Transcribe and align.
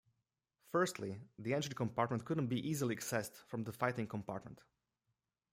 Firstly 0.71 1.21
the 1.37 1.53
engine 1.53 1.73
compartment 1.73 2.25
couldn't 2.25 2.47
be 2.47 2.67
easily 2.67 2.95
accessed 2.95 3.35
from 3.45 3.65
the 3.65 3.71
fighting 3.71 4.07
compartment. 4.07 4.59